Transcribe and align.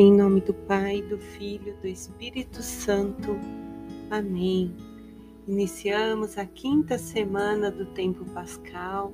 Em 0.00 0.12
nome 0.12 0.40
do 0.40 0.54
Pai, 0.54 1.02
do 1.02 1.18
Filho, 1.18 1.76
do 1.82 1.88
Espírito 1.88 2.62
Santo. 2.62 3.36
Amém. 4.08 4.72
Iniciamos 5.48 6.38
a 6.38 6.46
quinta 6.46 6.96
semana 6.96 7.68
do 7.68 7.84
tempo 7.84 8.24
pascal. 8.26 9.12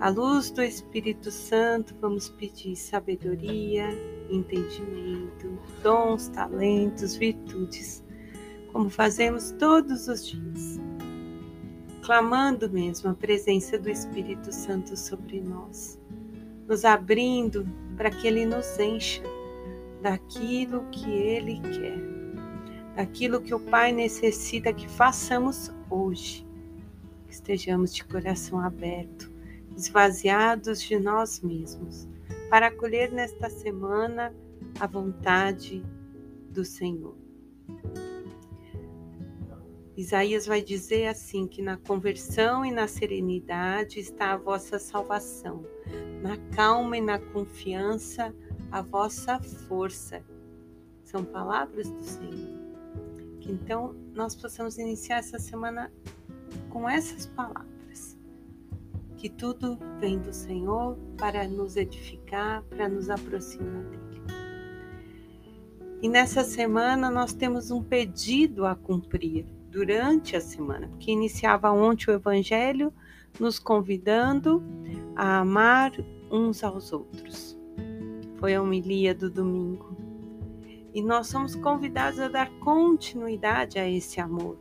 À 0.00 0.08
luz 0.08 0.50
do 0.50 0.62
Espírito 0.62 1.30
Santo, 1.30 1.94
vamos 2.00 2.30
pedir 2.30 2.76
sabedoria, 2.76 3.90
entendimento, 4.30 5.58
dons, 5.82 6.28
talentos, 6.28 7.14
virtudes, 7.16 8.02
como 8.72 8.88
fazemos 8.88 9.50
todos 9.58 10.08
os 10.08 10.26
dias, 10.26 10.80
clamando 12.00 12.70
mesmo 12.70 13.10
a 13.10 13.14
presença 13.14 13.78
do 13.78 13.90
Espírito 13.90 14.50
Santo 14.50 14.96
sobre 14.96 15.42
nós, 15.42 16.00
nos 16.66 16.84
abrindo 16.84 17.66
para 17.96 18.10
que 18.10 18.26
Ele 18.26 18.44
nos 18.44 18.78
encha 18.78 19.22
daquilo 20.02 20.84
que 20.90 21.10
Ele 21.10 21.60
quer, 21.60 21.98
daquilo 22.94 23.40
que 23.40 23.54
o 23.54 23.60
Pai 23.60 23.92
necessita 23.92 24.72
que 24.72 24.88
façamos 24.88 25.70
hoje. 25.90 26.46
Estejamos 27.28 27.94
de 27.94 28.04
coração 28.04 28.60
aberto, 28.60 29.30
esvaziados 29.76 30.80
de 30.80 30.98
nós 30.98 31.40
mesmos, 31.40 32.08
para 32.48 32.68
acolher 32.68 33.12
nesta 33.12 33.50
semana 33.50 34.34
a 34.78 34.86
vontade 34.86 35.84
do 36.50 36.64
Senhor. 36.64 37.14
Isaías 39.96 40.46
vai 40.46 40.60
dizer 40.60 41.06
assim: 41.06 41.46
que 41.46 41.62
na 41.62 41.78
conversão 41.78 42.64
e 42.64 42.70
na 42.70 42.86
serenidade 42.86 43.98
está 43.98 44.34
a 44.34 44.36
vossa 44.36 44.78
salvação, 44.78 45.64
na 46.22 46.36
calma 46.54 46.98
e 46.98 47.00
na 47.00 47.18
confiança 47.18 48.34
a 48.70 48.82
vossa 48.82 49.40
força. 49.40 50.22
São 51.02 51.24
palavras 51.24 51.90
do 51.90 52.02
Senhor. 52.02 52.56
Que 53.40 53.52
então 53.52 53.94
nós 54.12 54.34
possamos 54.34 54.76
iniciar 54.76 55.18
essa 55.18 55.38
semana 55.38 55.90
com 56.68 56.88
essas 56.88 57.26
palavras. 57.26 58.18
Que 59.16 59.30
tudo 59.30 59.78
vem 59.98 60.18
do 60.18 60.32
Senhor 60.32 60.98
para 61.16 61.48
nos 61.48 61.76
edificar, 61.76 62.62
para 62.64 62.88
nos 62.88 63.08
aproximar 63.08 63.82
dele. 63.84 64.06
E 66.02 66.08
nessa 66.08 66.44
semana 66.44 67.10
nós 67.10 67.32
temos 67.32 67.70
um 67.70 67.82
pedido 67.82 68.66
a 68.66 68.74
cumprir 68.76 69.46
durante 69.76 70.34
a 70.34 70.40
semana, 70.40 70.88
porque 70.88 71.10
iniciava 71.10 71.70
ontem 71.70 72.10
o 72.10 72.14
Evangelho 72.14 72.92
nos 73.38 73.58
convidando 73.58 74.62
a 75.14 75.40
amar 75.40 75.92
uns 76.30 76.64
aos 76.64 76.92
outros 76.92 77.56
foi 78.38 78.54
a 78.54 78.62
homilia 78.62 79.14
do 79.14 79.30
domingo. 79.30 79.96
E 80.94 81.02
nós 81.02 81.26
somos 81.26 81.54
convidados 81.54 82.18
a 82.18 82.28
dar 82.28 82.50
continuidade 82.60 83.78
a 83.78 83.88
esse 83.88 84.20
amor, 84.20 84.56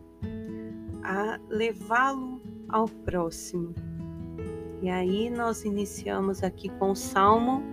a 1.04 1.40
levá-lo 1.48 2.42
ao 2.68 2.88
próximo. 2.88 3.74
E 4.82 4.90
aí 4.90 5.30
nós 5.30 5.64
iniciamos 5.64 6.44
aqui 6.44 6.70
com 6.78 6.92
o 6.92 6.96
salmo 6.96 7.64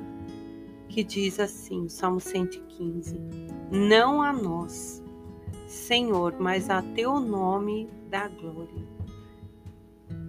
que 0.89 1.03
diz 1.03 1.41
assim, 1.41 1.89
Salmo 1.89 2.21
115: 2.21 3.19
Não 3.71 4.23
a 4.23 4.33
nós, 4.33 5.02
Senhor, 5.73 6.37
mas 6.39 6.71
a 6.71 6.83
teu 6.83 7.19
nome 7.19 7.89
da 8.09 8.29
glória. 8.29 8.87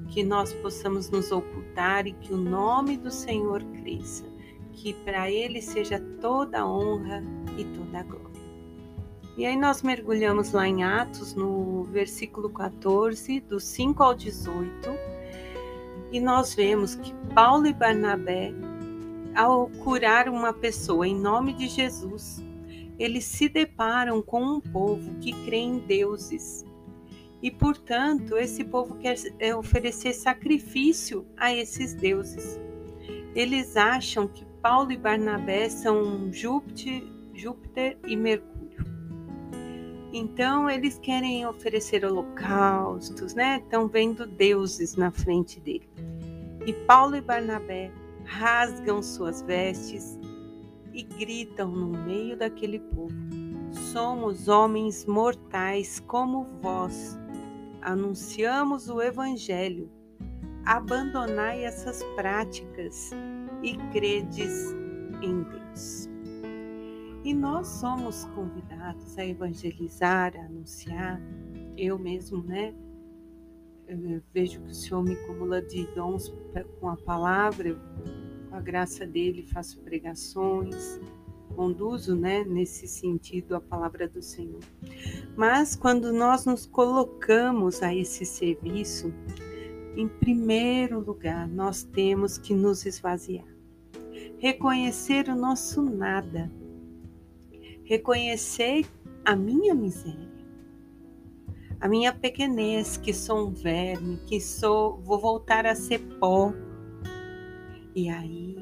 Que 0.09 0.23
nós 0.23 0.53
possamos 0.53 1.09
nos 1.09 1.31
ocultar 1.31 2.07
e 2.07 2.13
que 2.13 2.33
o 2.33 2.37
nome 2.37 2.97
do 2.97 3.11
Senhor 3.11 3.63
cresça 3.63 4.33
que 4.73 4.93
para 4.93 5.29
Ele 5.29 5.61
seja 5.61 5.99
toda 6.19 6.67
honra 6.67 7.23
e 7.57 7.63
toda 7.63 8.03
glória. 8.03 8.33
E 9.37 9.45
aí 9.45 9.55
nós 9.55 9.81
mergulhamos 9.81 10.51
lá 10.51 10.67
em 10.67 10.83
Atos, 10.83 11.33
no 11.33 11.83
versículo 11.85 12.49
14, 12.49 13.39
do 13.41 13.59
5 13.59 14.03
ao 14.03 14.13
18, 14.13 14.89
e 16.11 16.19
nós 16.19 16.53
vemos 16.53 16.95
que 16.95 17.13
Paulo 17.33 17.65
e 17.65 17.73
Barnabé, 17.73 18.53
ao 19.35 19.67
curar 19.83 20.29
uma 20.29 20.53
pessoa 20.53 21.07
em 21.07 21.15
nome 21.15 21.53
de 21.53 21.67
Jesus, 21.67 22.43
eles 22.97 23.25
se 23.25 23.49
deparam 23.49 24.21
com 24.21 24.43
um 24.43 24.59
povo 24.59 25.15
que 25.19 25.31
crê 25.45 25.57
em 25.57 25.79
deuses. 25.79 26.65
E, 27.41 27.51
portanto, 27.51 28.37
esse 28.37 28.63
povo 28.63 28.95
quer 28.95 29.15
é, 29.39 29.55
oferecer 29.55 30.13
sacrifício 30.13 31.25
a 31.35 31.53
esses 31.53 31.93
deuses. 31.93 32.59
Eles 33.35 33.75
acham 33.75 34.27
que 34.27 34.45
Paulo 34.61 34.91
e 34.91 34.97
Barnabé 34.97 35.67
são 35.67 36.31
Júpiter, 36.31 37.03
Júpiter 37.33 37.97
e 38.07 38.15
Mercúrio. 38.15 38.53
Então 40.13 40.69
eles 40.69 40.99
querem 40.99 41.45
oferecer 41.45 42.05
holocaustos, 42.05 43.33
né? 43.33 43.57
Estão 43.57 43.87
vendo 43.87 44.27
deuses 44.27 44.95
na 44.95 45.11
frente 45.11 45.59
dele. 45.59 45.89
E 46.65 46.71
Paulo 46.71 47.15
e 47.15 47.21
Barnabé 47.21 47.91
rasgam 48.23 49.01
suas 49.01 49.41
vestes 49.41 50.17
e 50.93 51.03
gritam 51.03 51.71
no 51.71 51.89
meio 51.89 52.37
daquele 52.37 52.79
povo: 52.79 53.15
Somos 53.91 54.47
homens 54.47 55.05
mortais 55.05 55.99
como 56.01 56.45
vós. 56.61 57.17
Anunciamos 57.81 58.87
o 58.89 59.01
evangelho. 59.01 59.89
Abandonai 60.65 61.65
essas 61.65 62.01
práticas 62.15 63.11
e 63.61 63.75
credes 63.91 64.73
em 65.21 65.43
Deus. 65.43 66.09
E 67.25 67.33
nós 67.33 67.67
somos 67.67 68.25
convidados 68.35 69.17
a 69.17 69.25
evangelizar, 69.25 70.33
a 70.35 70.45
anunciar. 70.45 71.21
Eu 71.75 71.97
mesmo, 71.97 72.43
né? 72.43 72.73
Eu 73.87 74.21
vejo 74.33 74.61
que 74.61 74.71
o 74.71 74.73
Senhor 74.73 75.03
me 75.03 75.13
acumula 75.13 75.61
de 75.61 75.85
dons 75.93 76.33
com 76.79 76.89
a 76.89 76.97
palavra, 76.97 77.77
a 78.53 78.61
graça 78.61 79.05
dele, 79.05 79.47
faço 79.51 79.79
pregações, 79.81 80.99
conduzo, 81.55 82.15
né, 82.15 82.43
nesse 82.43 82.87
sentido 82.87 83.55
a 83.55 83.61
palavra 83.61 84.07
do 84.07 84.21
Senhor. 84.21 84.61
Mas 85.35 85.75
quando 85.75 86.13
nós 86.13 86.45
nos 86.45 86.65
colocamos 86.65 87.83
a 87.83 87.93
esse 87.93 88.25
serviço, 88.25 89.13
em 89.95 90.07
primeiro 90.07 90.99
lugar, 90.99 91.47
nós 91.47 91.83
temos 91.83 92.37
que 92.37 92.53
nos 92.53 92.85
esvaziar 92.85 93.53
reconhecer 94.43 95.29
o 95.29 95.35
nosso 95.37 95.81
nada, 95.81 96.51
reconhecer 97.85 98.85
a 99.23 99.37
minha 99.37 99.73
miséria, 99.73 100.33
a 101.79 101.87
minha 101.87 102.11
pequenez, 102.11 102.97
que 102.97 103.13
sou 103.13 103.47
um 103.47 103.53
verme, 103.53 104.17
que 104.27 104.41
sou, 104.41 104.97
vou 104.97 105.17
voltar 105.17 105.65
a 105.65 105.73
ser 105.73 105.99
pó. 106.19 106.53
E 107.95 108.09
aí, 108.09 108.57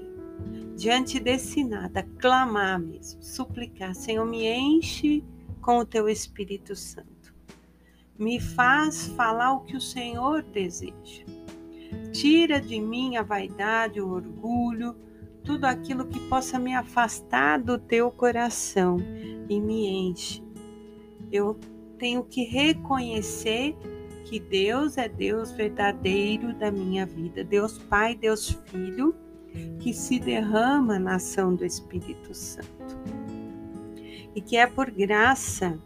diante 0.75 1.19
desse 1.19 1.63
nada, 1.63 2.03
clamar 2.19 2.79
mesmo, 2.79 3.21
suplicar, 3.23 3.95
Senhor, 3.95 4.25
me 4.25 4.45
enche 4.45 5.23
com 5.61 5.79
o 5.79 5.85
teu 5.85 6.09
Espírito 6.09 6.75
Santo. 6.75 7.33
Me 8.17 8.39
faz 8.39 9.07
falar 9.07 9.53
o 9.53 9.61
que 9.61 9.75
o 9.75 9.81
Senhor 9.81 10.43
deseja. 10.43 11.23
Tira 12.11 12.59
de 12.59 12.79
mim 12.79 13.15
a 13.15 13.23
vaidade, 13.23 14.01
o 14.01 14.09
orgulho, 14.09 14.95
tudo 15.43 15.65
aquilo 15.65 16.05
que 16.05 16.19
possa 16.27 16.59
me 16.59 16.75
afastar 16.75 17.59
do 17.59 17.79
teu 17.79 18.11
coração 18.11 18.97
e 19.49 19.59
me 19.59 19.87
enche. 19.87 20.43
Eu 21.31 21.57
tenho 21.97 22.23
que 22.23 22.43
reconhecer 22.43 23.75
que 24.25 24.39
Deus 24.39 24.97
é 24.97 25.07
Deus 25.07 25.51
verdadeiro 25.51 26.53
da 26.53 26.71
minha 26.71 27.05
vida, 27.05 27.43
Deus 27.43 27.77
Pai, 27.77 28.15
Deus 28.15 28.57
Filho, 28.67 29.15
que 29.79 29.93
se 29.93 30.19
derrama 30.19 30.97
na 30.97 31.15
ação 31.15 31.55
do 31.55 31.65
Espírito 31.65 32.33
Santo. 32.33 32.69
E 34.33 34.41
que 34.41 34.55
é 34.55 34.65
por 34.65 34.89
graça 34.89 35.77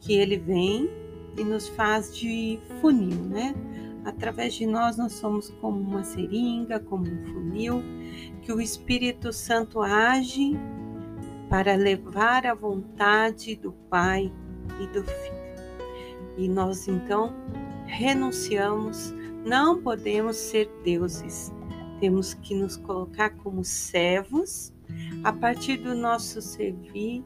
que 0.00 0.14
ele 0.14 0.36
vem 0.36 0.88
e 1.36 1.44
nos 1.44 1.68
faz 1.68 2.16
de 2.16 2.58
funil, 2.80 3.22
né? 3.24 3.54
Através 4.04 4.54
de 4.54 4.66
nós, 4.66 4.96
nós 4.96 5.12
somos 5.12 5.50
como 5.60 5.80
uma 5.80 6.02
seringa, 6.02 6.80
como 6.80 7.06
um 7.06 7.24
funil, 7.26 7.82
que 8.42 8.52
o 8.52 8.60
Espírito 8.60 9.32
Santo 9.32 9.80
age 9.80 10.58
para 11.48 11.74
levar 11.74 12.46
a 12.46 12.54
vontade 12.54 13.54
do 13.56 13.72
Pai 13.72 14.32
e 14.80 14.86
do 14.88 15.04
Filho. 15.04 15.37
E 16.38 16.48
nós 16.48 16.88
então 16.88 17.34
renunciamos, 17.86 19.12
não 19.44 19.82
podemos 19.82 20.36
ser 20.36 20.70
deuses, 20.84 21.52
temos 22.00 22.34
que 22.34 22.54
nos 22.54 22.76
colocar 22.76 23.30
como 23.30 23.64
servos. 23.64 24.72
A 25.24 25.32
partir 25.32 25.78
do 25.78 25.94
nosso 25.94 26.40
servir, 26.40 27.24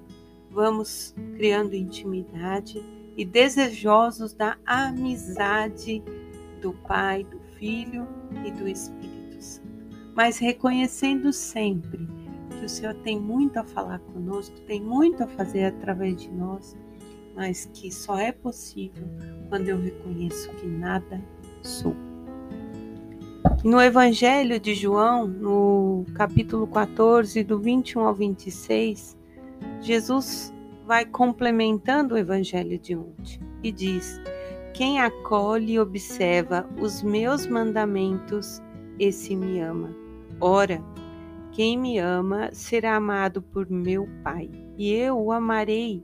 vamos 0.51 1.15
criando 1.37 1.75
intimidade 1.75 2.83
e 3.17 3.25
desejosos 3.25 4.33
da 4.33 4.57
amizade 4.65 6.03
do 6.61 6.73
Pai, 6.73 7.25
do 7.25 7.39
Filho 7.59 8.07
e 8.45 8.51
do 8.51 8.67
Espírito 8.67 9.43
Santo, 9.43 9.69
mas 10.15 10.39
reconhecendo 10.39 11.33
sempre 11.33 12.09
que 12.59 12.65
o 12.65 12.69
Senhor 12.69 12.95
tem 13.03 13.21
muito 13.21 13.59
a 13.59 13.65
falar 13.65 13.99
conosco, 13.99 14.59
tem 14.63 14.81
muito 14.81 15.23
a 15.23 15.27
fazer 15.27 15.65
através 15.65 16.23
de 16.23 16.31
nós, 16.31 16.77
mas 17.35 17.69
que 17.73 17.91
só 17.91 18.19
é 18.19 18.33
possível 18.33 19.05
quando 19.49 19.69
eu 19.69 19.81
reconheço 19.81 20.51
que 20.55 20.67
nada 20.67 21.21
sou. 21.63 21.95
No 23.65 23.81
Evangelho 23.81 24.59
de 24.59 24.75
João, 24.75 25.27
no 25.27 26.05
capítulo 26.15 26.67
14, 26.67 27.45
do 27.45 27.59
21 27.59 28.01
ao 28.01 28.15
26, 28.15 29.17
Jesus 29.81 30.53
vai 30.87 31.05
complementando 31.05 32.15
o 32.15 32.19
Evangelho 32.19 32.79
de 32.79 32.97
ontem 32.97 33.41
e 33.63 33.71
diz: 33.71 34.21
Quem 34.75 35.01
acolhe 35.01 35.75
e 35.75 35.81
observa 35.81 36.69
os 36.81 37.03
meus 37.03 37.47
mandamentos, 37.47 38.61
esse 38.99 39.37
me 39.37 39.61
ama. 39.61 39.95
Ora, 40.41 40.83
quem 41.53 41.79
me 41.79 41.99
ama 41.99 42.51
será 42.53 42.97
amado 42.97 43.43
por 43.43 43.71
meu 43.71 44.09
Pai, 44.25 44.51
e 44.77 44.93
eu 44.93 45.19
o 45.19 45.31
amarei 45.31 46.03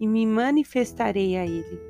e 0.00 0.06
me 0.06 0.26
manifestarei 0.26 1.36
a 1.36 1.46
ele. 1.46 1.80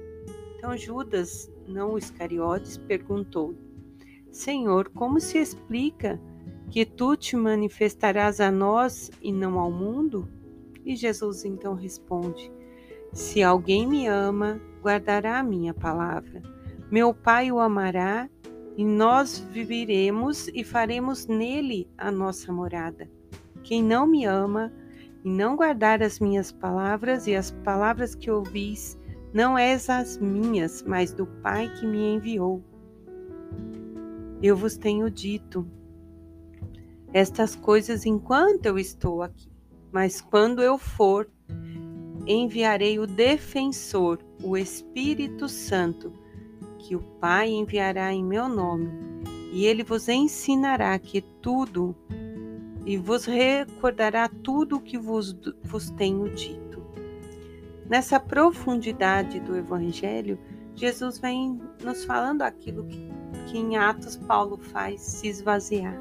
Então 0.56 0.76
Judas, 0.76 1.50
não 1.66 1.98
Iscariotes, 1.98 2.76
perguntou: 2.76 3.54
Senhor, 4.30 4.88
como 4.90 5.20
se 5.20 5.38
explica 5.38 6.20
que 6.70 6.84
tu 6.84 7.16
te 7.16 7.36
manifestarás 7.36 8.40
a 8.40 8.50
nós 8.50 9.10
e 9.22 9.32
não 9.32 9.58
ao 9.58 9.70
mundo? 9.70 10.28
E 10.84 10.96
Jesus 10.96 11.44
então 11.44 11.74
responde: 11.74 12.50
Se 13.12 13.42
alguém 13.42 13.86
me 13.86 14.06
ama, 14.06 14.60
guardará 14.82 15.38
a 15.38 15.44
minha 15.44 15.72
palavra. 15.72 16.42
Meu 16.90 17.14
Pai 17.14 17.50
o 17.50 17.58
amará 17.58 18.28
e 18.76 18.84
nós 18.84 19.38
viveremos 19.50 20.48
e 20.48 20.64
faremos 20.64 21.26
nele 21.26 21.88
a 21.96 22.10
nossa 22.10 22.52
morada. 22.52 23.08
Quem 23.62 23.82
não 23.82 24.06
me 24.06 24.24
ama 24.24 24.72
e 25.24 25.28
não 25.30 25.56
guardar 25.56 26.02
as 26.02 26.20
minhas 26.20 26.52
palavras 26.52 27.26
e 27.26 27.34
as 27.34 27.50
palavras 27.50 28.14
que 28.14 28.30
ouvis, 28.30 28.98
não 29.32 29.56
és 29.56 29.88
as 29.88 30.18
minhas, 30.18 30.82
mas 30.86 31.12
do 31.12 31.26
Pai 31.26 31.72
que 31.74 31.86
me 31.86 32.14
enviou. 32.14 32.62
Eu 34.42 34.56
vos 34.56 34.76
tenho 34.76 35.10
dito 35.10 35.66
estas 37.12 37.56
coisas 37.56 38.04
enquanto 38.04 38.66
eu 38.66 38.78
estou 38.78 39.22
aqui, 39.22 39.50
mas 39.90 40.20
quando 40.20 40.60
eu 40.60 40.76
for, 40.76 41.30
enviarei 42.26 42.98
o 42.98 43.06
defensor, 43.06 44.18
o 44.42 44.56
Espírito 44.56 45.48
Santo, 45.48 46.12
que 46.78 46.94
o 46.94 47.00
Pai 47.00 47.48
enviará 47.48 48.12
em 48.12 48.22
meu 48.22 48.48
nome, 48.48 48.90
e 49.52 49.64
ele 49.64 49.82
vos 49.82 50.08
ensinará 50.08 50.98
que 50.98 51.22
tudo 51.22 51.96
e 52.86 52.96
vos 52.96 53.24
recordará 53.24 54.28
tudo 54.28 54.76
o 54.76 54.80
que 54.80 54.98
vos, 54.98 55.36
vos 55.62 55.90
tenho 55.90 56.28
dito. 56.30 56.82
Nessa 57.88 58.18
profundidade 58.18 59.40
do 59.40 59.56
Evangelho, 59.56 60.38
Jesus 60.74 61.18
vem 61.18 61.60
nos 61.82 62.04
falando 62.04 62.42
aquilo 62.42 62.84
que, 62.86 63.08
que 63.46 63.58
em 63.58 63.76
Atos 63.76 64.16
Paulo 64.16 64.58
faz 64.58 65.00
se 65.00 65.28
esvaziar. 65.28 65.96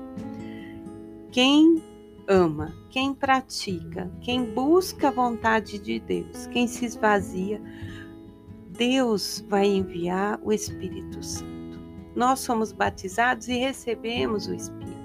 Quem 1.32 1.84
ama, 2.28 2.74
quem 2.90 3.14
pratica, 3.14 4.12
quem 4.22 4.46
busca 4.46 5.10
a 5.10 5.12
vontade 5.12 5.78
de 5.78 6.00
Deus, 6.00 6.48
quem 6.48 6.68
se 6.68 6.86
esvazia, 6.86 7.62
Deus 8.70 9.46
vai 9.48 9.68
enviar 9.68 10.40
o 10.44 10.52
Espírito 10.52 11.24
Santo. 11.24 11.80
Nós 12.16 12.40
somos 12.40 12.72
batizados 12.72 13.48
e 13.48 13.58
recebemos 13.58 14.48
o 14.48 14.54
Espírito. 14.54 15.03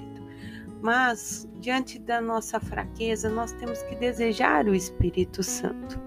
Mas, 0.80 1.48
diante 1.60 1.98
da 1.98 2.20
nossa 2.20 2.60
fraqueza, 2.60 3.28
nós 3.28 3.52
temos 3.52 3.82
que 3.82 3.96
desejar 3.96 4.66
o 4.66 4.74
Espírito 4.74 5.42
Santo. 5.42 6.00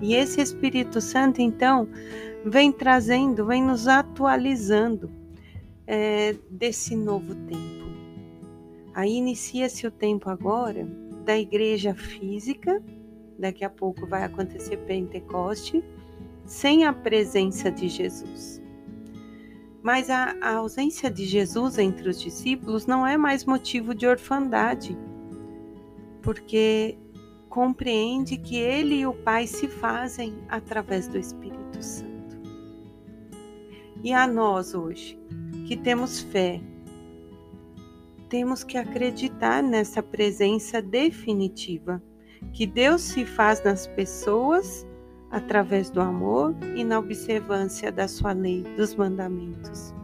E 0.00 0.14
esse 0.14 0.40
Espírito 0.40 1.00
Santo, 1.00 1.40
então, 1.40 1.88
vem 2.44 2.72
trazendo, 2.72 3.46
vem 3.46 3.62
nos 3.62 3.86
atualizando 3.88 5.10
é, 5.86 6.34
desse 6.50 6.96
novo 6.96 7.34
tempo. 7.34 7.86
Aí 8.94 9.12
inicia-se 9.12 9.86
o 9.86 9.90
tempo 9.90 10.30
agora 10.30 10.86
da 11.24 11.36
igreja 11.38 11.94
física, 11.94 12.82
daqui 13.38 13.64
a 13.64 13.70
pouco 13.70 14.06
vai 14.06 14.22
acontecer 14.22 14.78
Pentecoste, 14.78 15.84
sem 16.44 16.84
a 16.84 16.92
presença 16.92 17.70
de 17.70 17.88
Jesus. 17.88 18.62
Mas 19.86 20.10
a, 20.10 20.34
a 20.40 20.56
ausência 20.56 21.08
de 21.08 21.24
Jesus 21.24 21.78
entre 21.78 22.08
os 22.08 22.20
discípulos 22.20 22.86
não 22.86 23.06
é 23.06 23.16
mais 23.16 23.44
motivo 23.44 23.94
de 23.94 24.04
orfandade, 24.04 24.98
porque 26.20 26.98
compreende 27.48 28.36
que 28.36 28.56
ele 28.56 28.96
e 28.96 29.06
o 29.06 29.12
Pai 29.12 29.46
se 29.46 29.68
fazem 29.68 30.34
através 30.48 31.06
do 31.06 31.16
Espírito 31.16 31.80
Santo. 31.80 32.36
E 34.02 34.12
a 34.12 34.26
nós 34.26 34.74
hoje, 34.74 35.16
que 35.68 35.76
temos 35.76 36.18
fé, 36.18 36.60
temos 38.28 38.64
que 38.64 38.76
acreditar 38.76 39.62
nessa 39.62 40.02
presença 40.02 40.82
definitiva, 40.82 42.02
que 42.52 42.66
Deus 42.66 43.02
se 43.02 43.24
faz 43.24 43.62
nas 43.62 43.86
pessoas 43.86 44.84
através 45.36 45.90
do 45.90 46.00
amor 46.00 46.56
e 46.74 46.82
na 46.82 46.98
observância 46.98 47.92
da 47.92 48.08
sua 48.08 48.32
lei, 48.32 48.62
dos 48.74 48.94
mandamentos. 48.94 49.94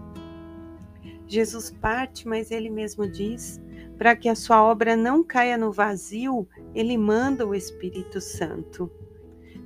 Jesus 1.26 1.70
parte, 1.70 2.28
mas 2.28 2.50
ele 2.50 2.68
mesmo 2.68 3.10
diz: 3.10 3.58
para 3.96 4.14
que 4.14 4.28
a 4.28 4.34
sua 4.34 4.62
obra 4.62 4.94
não 4.94 5.24
caia 5.24 5.56
no 5.56 5.72
vazio, 5.72 6.46
ele 6.74 6.98
manda 6.98 7.46
o 7.46 7.54
Espírito 7.54 8.20
Santo, 8.20 8.90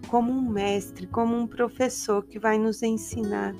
como 0.07 0.31
um 0.31 0.49
mestre, 0.49 1.05
como 1.09 1.37
um 1.37 1.49
professor 1.49 2.25
que 2.25 2.39
vai 2.39 2.59
nos 2.59 2.81
ensinar 2.85 3.53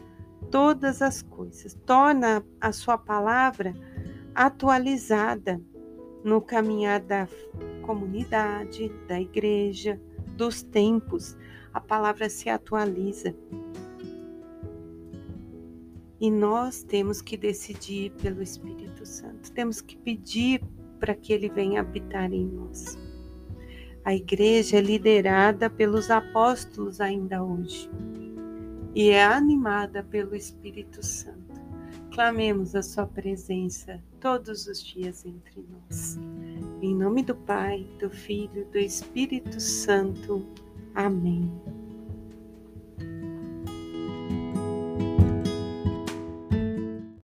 todas 0.49 1.03
as 1.03 1.23
coisas. 1.23 1.75
Torna 1.85 2.45
a 2.61 2.71
sua 2.71 2.97
palavra 2.97 3.75
atualizada 4.33 5.61
no 6.23 6.41
caminhar 6.41 7.01
da 7.01 7.27
comunidade, 7.83 8.93
da 9.09 9.21
igreja, 9.21 10.01
dos 10.37 10.63
tempos, 10.63 11.37
a 11.77 11.81
palavra 11.81 12.31
se 12.31 12.49
atualiza. 12.49 13.35
E 16.19 16.31
nós 16.31 16.83
temos 16.83 17.21
que 17.21 17.37
decidir 17.37 18.13
pelo 18.13 18.43
Espírito 18.43 19.05
Santo, 19.05 19.53
temos 19.53 19.83
que 19.83 19.95
pedir 19.99 20.65
para 20.99 21.15
que 21.15 21.35
ele 21.35 21.51
venha 21.51 21.83
habitar 21.83 22.33
em 22.33 22.47
nós. 22.47 22.99
A 24.03 24.15
igreja 24.15 24.79
é 24.79 24.81
liderada 24.81 25.69
pelos 25.69 26.11
apóstolos 26.11 26.99
ainda 26.99 27.45
hoje 27.45 27.91
e 28.95 29.11
é 29.11 29.27
animada 29.27 30.03
pelo 30.03 30.35
Espírito 30.35 31.05
Santo. 31.05 31.61
Clamemos 32.11 32.75
a 32.75 32.83
Sua 32.83 33.07
presença 33.07 34.03
todos 34.19 34.67
os 34.67 34.83
dias 34.83 35.27
entre 35.27 35.63
nós. 35.69 36.19
Em 36.81 36.95
nome 36.95 37.23
do 37.23 37.35
Pai, 37.35 37.87
do 37.99 38.09
Filho, 38.09 38.65
do 38.73 38.79
Espírito 38.79 39.61
Santo. 39.61 40.66
Amém. 40.97 41.76